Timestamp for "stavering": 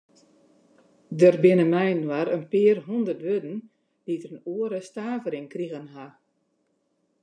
4.89-5.47